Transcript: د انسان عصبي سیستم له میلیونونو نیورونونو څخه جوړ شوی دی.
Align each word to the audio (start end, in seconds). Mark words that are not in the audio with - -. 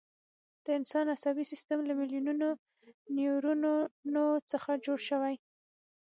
د 0.63 0.65
انسان 0.79 1.05
عصبي 1.15 1.43
سیستم 1.51 1.79
له 1.89 1.93
میلیونونو 1.99 2.47
نیورونونو 3.15 4.23
څخه 4.51 4.71
جوړ 4.85 4.97
شوی 5.09 5.33
دی. 5.41 5.47